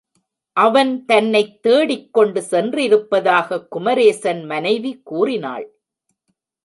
[0.57, 5.67] அவன் தன்னைத் தேடிக்கொண்டு சென்றிருப்பதாக குமரேசன் மனைவி கூறினாள்.